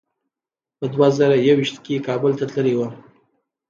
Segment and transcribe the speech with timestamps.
[0.77, 2.91] په دوه زره یو ویشت کې کابل ته تللی وم.